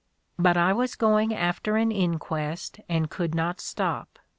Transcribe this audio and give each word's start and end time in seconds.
But 0.39 0.57
I 0.57 0.73
was 0.73 0.95
going 0.95 1.31
after 1.31 1.77
an 1.77 1.91
inquest 1.91 2.79
and 2.89 3.07
could 3.11 3.35
not 3.35 3.61
stop. 3.61 4.17